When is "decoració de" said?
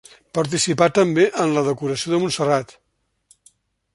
1.69-2.21